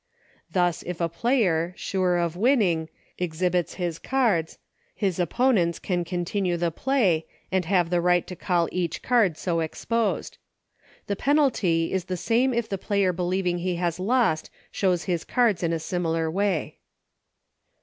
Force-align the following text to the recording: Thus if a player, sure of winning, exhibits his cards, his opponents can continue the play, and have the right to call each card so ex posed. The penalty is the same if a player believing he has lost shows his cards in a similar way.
Thus 0.49 0.81
if 0.81 0.99
a 0.99 1.07
player, 1.07 1.75
sure 1.77 2.17
of 2.17 2.35
winning, 2.35 2.89
exhibits 3.19 3.75
his 3.75 3.99
cards, 3.99 4.57
his 4.95 5.19
opponents 5.19 5.77
can 5.77 6.03
continue 6.03 6.57
the 6.57 6.71
play, 6.71 7.27
and 7.51 7.65
have 7.65 7.91
the 7.91 8.01
right 8.01 8.25
to 8.25 8.35
call 8.35 8.67
each 8.71 9.03
card 9.03 9.37
so 9.37 9.59
ex 9.59 9.85
posed. 9.85 10.39
The 11.05 11.15
penalty 11.15 11.93
is 11.93 12.05
the 12.05 12.17
same 12.17 12.51
if 12.51 12.71
a 12.71 12.79
player 12.79 13.13
believing 13.13 13.59
he 13.59 13.75
has 13.75 13.99
lost 13.99 14.49
shows 14.71 15.03
his 15.03 15.23
cards 15.23 15.61
in 15.61 15.71
a 15.71 15.77
similar 15.77 16.31
way. 16.31 16.79